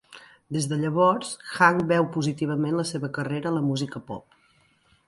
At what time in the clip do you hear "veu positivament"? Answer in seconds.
1.93-2.81